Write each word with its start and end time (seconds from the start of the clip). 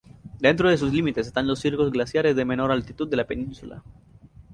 Dentro 0.39 0.67
de 0.67 0.79
sus 0.79 0.91
límites 0.91 1.27
están 1.27 1.45
los 1.45 1.59
circos 1.59 1.91
glaciares 1.91 2.35
de 2.35 2.43
menor 2.43 2.71
altitud 2.71 3.07
de 3.07 3.17
la 3.17 3.27
península. 3.27 3.83